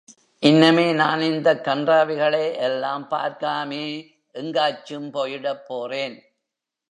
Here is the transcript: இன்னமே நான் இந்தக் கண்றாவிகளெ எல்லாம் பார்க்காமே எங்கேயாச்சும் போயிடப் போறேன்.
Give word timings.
இன்னமே 0.43 0.95
நான் 0.95 1.21
இந்தக் 1.21 1.65
கண்றாவிகளெ 1.65 2.55
எல்லாம் 2.57 3.07
பார்க்காமே 3.09 3.83
எங்கேயாச்சும் 4.35 5.09
போயிடப் 5.09 5.65
போறேன். 5.67 6.17